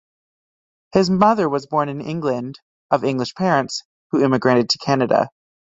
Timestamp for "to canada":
4.71-5.29